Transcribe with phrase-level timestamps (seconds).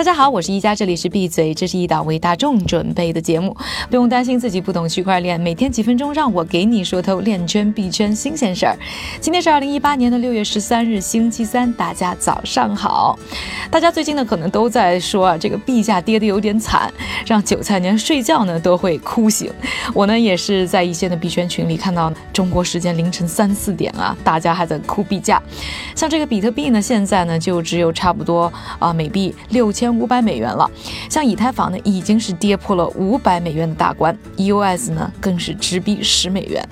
[0.00, 3.54] 大家好，我是一加，这里是闭嘴，这是一档为大众准备的节目，
[3.90, 8.74] 不用担心自己不懂区块链，每天几分钟，让我给你说透链圈币圈新鲜事儿。
[9.20, 13.18] 今天是二零一八年的六月十三日，星期三，大家早上好。
[13.70, 16.90] 大家最近呢，可能都在说啊，这个币价跌得有点惨，
[17.26, 19.52] 让韭菜连睡觉呢都会哭醒。
[19.92, 25.42] 我呢也是在一些的币圈群里看到，中国时间凌晨三四点啊，大家还在哭币价。
[25.94, 29.89] 像这个比特币呢，现在呢就只有差不多啊，每币六千。
[29.98, 30.70] 五百美元了，
[31.08, 36.62] 像以太坊呢，已经是跌破了五百美元的大关，EOS 呢更是直逼十美元。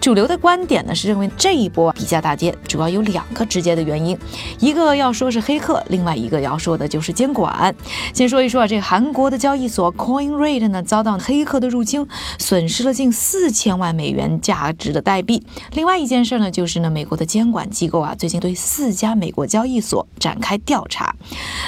[0.00, 4.16] 主流的观点呢是认为这一波比价大跌主要有两个直接的原因，
[4.58, 7.74] 一个要说是黑客，另外一个要说的就是监管。
[8.12, 12.06] 先说一说啊，这韩国的交易所 CoinRate 呢遭到黑客的入侵，
[12.38, 15.42] 损失了近四千万美元价值的代币。
[15.72, 21.14] 另外一件事呢，就是呢美国的监管机构啊最近对四家美国交易所展开调查，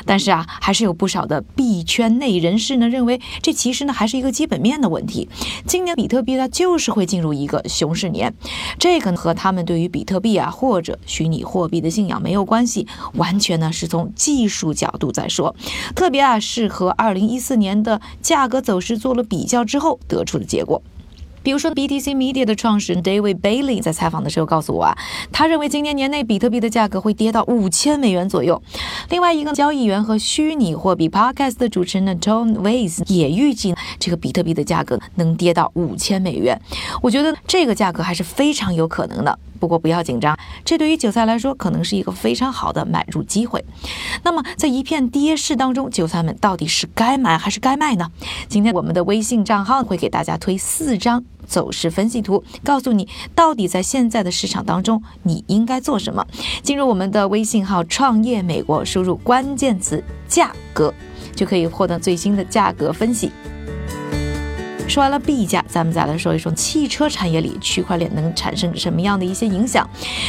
[0.05, 0.83] 但是啊还是。
[0.83, 5.29] 有不少的币圈内人士呢认为，这其实呢还是一个基本面的问题。
[5.67, 8.35] 今年比特币它就是会进入一个熊市年，
[8.79, 15.55] 这个和他们对于比特币啊或者虚拟货币的信仰没有关系，完全呢是从技术角度在说。
[15.95, 20.83] 特别啊是和二零一四年的价格走势做了比较之后得出的结果。
[21.43, 24.97] 比如说，BTC Media 的创始人 David Bailey 在采访的时候告诉我啊，
[25.33, 28.63] 他认为今年年内比特币的价格会跌到五千美元左右。
[29.11, 36.61] 另外一个交易员和虚拟货币 Podcast 的主持人 Tom Weiss 也预计这个比特币的价格能跌到五千美元。
[37.03, 39.39] 我觉得这个价格还是非常有可能的。
[39.63, 43.65] 不过不要紧张，这对于韭菜来说可能是一个非常好的买入机会。
[44.25, 48.11] 那么在一片跌势当中，韭菜们到底是该买还是该卖呢？
[48.49, 56.27] 今天我们的微信账号会给大家推四张走势分析图，告诉你到底在现在的市场当中你应该做什么。
[56.65, 60.93] 进入我们的微信号“创业美国”，输入关键词“价格”，
[61.37, 63.31] 就可以获得最新的价格分析。
[64.93, 69.89] 说完了币价，咱们再来说一说汽车产业里区块链能产生什么样的一些影响。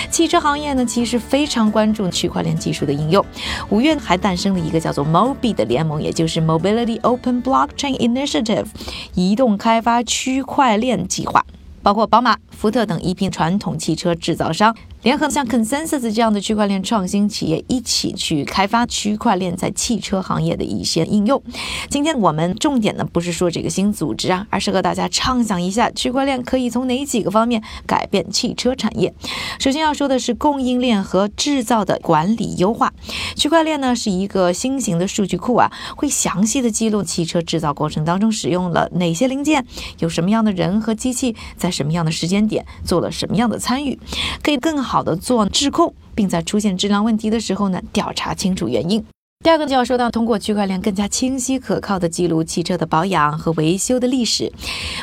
[0.10, 3.26] 汽车行业呢，其实非常关注区块链技术的应用。
[3.68, 8.68] 五月还诞生了一个叫做 MOBI 的联盟，也就是 Mobility Open Blockchain Initiative，
[9.16, 11.46] 移动开发区块链计划，
[11.82, 14.74] 包括宝马、福特等一批传统汽车制造商。
[15.04, 21.44] 联合像 Consensus 这样的区块链创新企业一起去开发区块链在汽车行业的一些应用。
[21.90, 29.14] 今天我们重点呢不是说这个新组织啊，而是和大家畅想一下区块链可以从哪几个方面改变汽车产业。
[29.60, 32.94] 首先要说的是供应链和制造的管理优化。
[33.36, 39.66] 区块链呢是一个新型的数据库啊，会详细的记录汽车制造过程当中使用了哪些零件，
[40.00, 44.00] 有什么样的人和机器在什么样的时间点做了什么样的参与，
[44.42, 44.93] 可以更好。
[44.94, 49.04] 好的做质控，并在出现质量问题的时候呢，调查清楚原因。
[49.44, 54.50] 第二个就要说到，通过区块链更加清晰可靠的记录汽车的保养和维修的历史。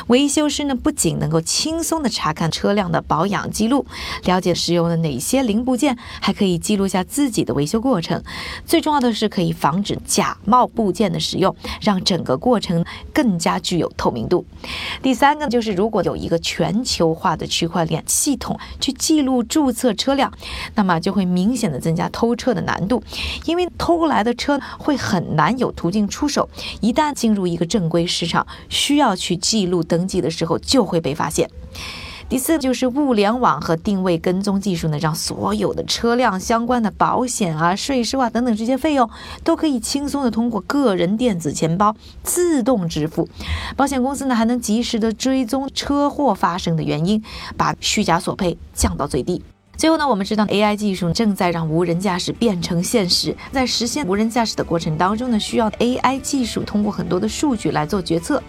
[0.07, 3.85] 维修师呢，不仅能够轻松的查看车辆的保养记录，
[4.23, 8.19] 了解使用了哪些零部件，还可以记录下自己的维修过程。
[8.65, 14.43] 最重要的是，可以防止假冒部件的使用，让整个过程更加具有透明度。
[15.03, 20.33] 第三个就是，如果有一个全球化的区块链系统去记录注册车辆，
[20.73, 23.03] 那么就会明显的增加偷车的难度，
[23.45, 24.30] 因为偷来的。
[24.33, 26.49] 车会很难有途径出手，
[26.79, 31.49] 一旦进入一个正规市场，需要去记录登记的时候，就会被发现。
[32.29, 39.09] 第四就是物联网和定位跟踪技术呢，让所有的车辆相关的保险啊、税收啊等等这些费用，
[39.43, 41.93] 都可以轻松的通过个人电子钱包
[42.23, 43.27] 自动支付。
[43.75, 47.21] 保险公司呢，还能及时的追踪车祸发生的原因，
[47.57, 49.43] 把虚假索赔降到最低。
[49.81, 53.35] 最后呢，我们知道 AI 技术正在让无人驾驶变成现实。
[53.51, 58.43] 在实现无人驾驶的过程当中呢，需要 AI 技术通过很多的数据来做决策。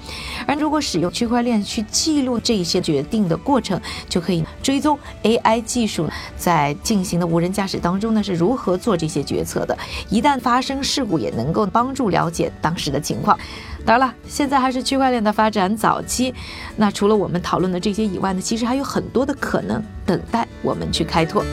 [0.46, 6.06] 而如果使用区块链去记录这些决定的过程，就可以追踪 AI 技术
[6.36, 9.74] 在进行的无人驾驶当中呢是如何做这些决策的。
[10.10, 13.38] 一旦发生事故，也能够帮助了解当时的情况。
[13.86, 16.34] 当然了，现在还是区块链的发展早期。
[16.76, 21.44] 那除了我们讨论的这些以外呢，其实还有很多的可能等待我们去开拓。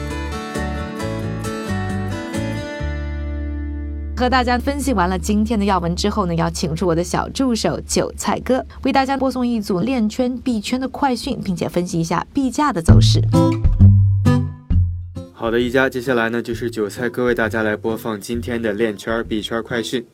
[4.16, 13.22] 和大家分析完了今天的要闻之后呢，要请出我的小助手韭菜哥，为大家播送一组链圈币圈的快讯，并且分析一下币价的走势。
[15.32, 20.04] 好的，一家，接下来呢就是韭菜哥为大家来播放今天的链圈币圈快讯。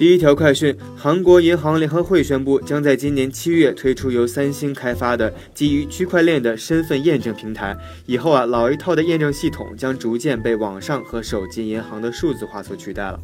[0.00, 7.76] 第一条快讯：韩国银行联合会宣布，将在今年七月推出由三星开发的基于区块链的身份验证平台。
[8.06, 13.20] 以后啊，老一套的验证系统将逐渐被网上和手机银行的数字化所取代了。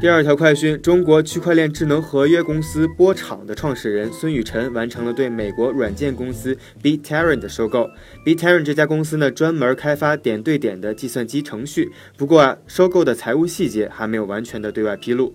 [0.00, 7.88] 第二条快讯：中国区块链智能合约公司波场的创始人孙雨晨完成了对美国软件公司 b t e r r e n 的收购。
[8.24, 11.92] b t e r r e n 这家公司呢，专门开发点对点的计算机程序。
[12.16, 15.32] 不过啊，收购的财务细节还没有完全的对外披露。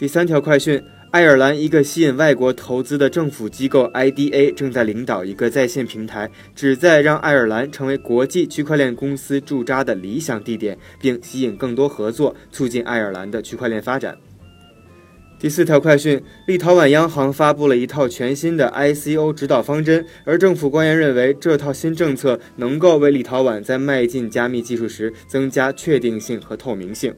[0.00, 14.16] 第三条快讯：爱尔兰一个吸引外国投资的政府机构 IDA 正在领导一个在线平台，旨在让爱尔兰成为国际区块链公司驻扎的理想地点，并吸引更多合作，促进爱尔兰的区块链发展。
[15.38, 27.14] 第四条快讯：立陶宛央行发布了一套全新的 ICO 指导方针，而政府官员认为这套新政策能够为立陶宛在迈进加密技术时增加确定性和透明性。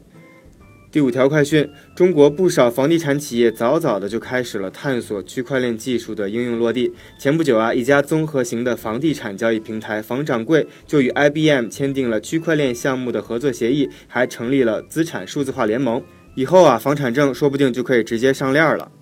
[0.93, 6.93] 第五条快讯：中国不少房地产企业早早的就开始了探索区块链技术的应用落地。
[7.19, 16.03] 前不久啊，一家综合型的房地产交易平台房掌柜就与 IBM 签订了区块链项目的合作协议，还成立了资产数字化联盟。
[16.35, 18.93] 以后啊，房产证说不定就可以直接上链了。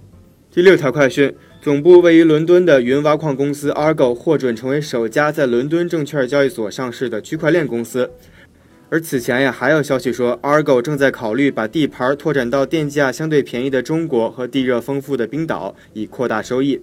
[0.52, 8.08] 第六条快讯：总部位于伦敦的云挖矿公司 Argo 获准成为首家在伦敦证券交易所上市的区块链公司。
[8.92, 16.80] 而此前呀，还有消息说，Argo 正在考虑把地盘拓展到电价相对便宜的中国和地热丰富的冰岛，以扩大收益。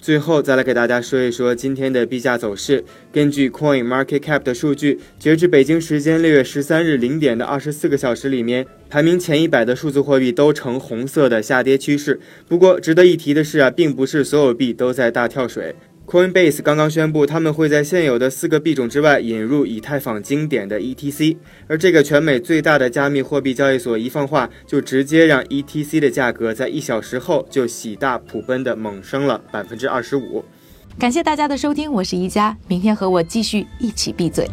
[0.00, 2.82] 最后再来给大家说一说今天的币价走势。
[3.12, 12.18] 根据 Coin Market Cap 的数据，截至北京时间六月十三日零点的二十四个小时里面，排名前一百的数字货币都呈红色的下跌趋势。
[12.48, 15.74] 不过值得一提的是啊，并不是所有币都在大跳水。
[16.08, 30.42] Coinbase 刚刚宣布，他们会在现有的四个币种之外引入以太坊经典的 ETC，而这个全美最大的加密货币交易所一放话，就直接让 ETC 的价格在一小时后就喜大普奔的猛升了百分之二十五。
[30.98, 34.48] 感谢大家的收听，我是宜佳，明天和我继续一起闭嘴。